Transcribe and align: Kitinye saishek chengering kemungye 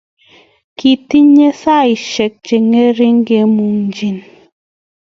Kitinye 0.77 1.47
saishek 1.61 2.33
chengering 2.45 3.17
kemungye 3.27 4.09